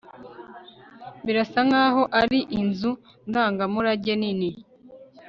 Birasa 1.25 1.59
nkaho 1.67 2.03
ari 2.21 2.39
inzu 2.59 2.91
ndangamurage 3.29 4.13
nini 4.21 4.49